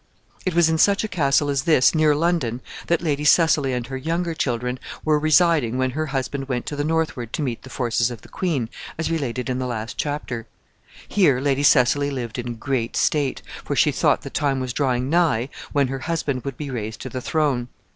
[0.47, 3.97] It was in such a castle as this, near London, that Lady Cecily and her
[3.97, 8.09] younger children were residing when her husband went to the northward to meet the forces
[8.09, 8.67] of the queen,
[8.97, 10.47] as related in the last chapter.
[11.07, 15.49] Here Lady Cecily lived in great state, for she thought the time was drawing nigh
[15.71, 17.67] when her husband would be raised to the throne.